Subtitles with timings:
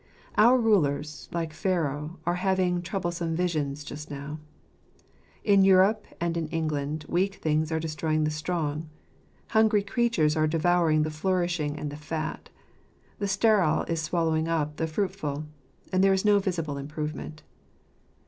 [0.35, 4.39] Our rulers, like Pharaoh, are having troublesome visions just now.
[5.43, 8.89] In Europe and in England weak things are destroying the strong;
[9.49, 12.49] hungry creatures are devouring the flourishing and the fat;
[13.19, 15.45] the sterile is swallowing up the fruitful:
[15.93, 17.43] and there is no visible improvement.